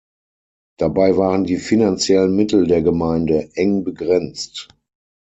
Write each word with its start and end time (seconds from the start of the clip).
Dabei 0.79 1.15
waren 1.15 1.43
die 1.43 1.57
finanziellen 1.57 2.35
Mittel 2.35 2.65
der 2.65 2.81
Gemeinde 2.81 3.51
eng 3.53 3.83
begrenzt. 3.83 4.69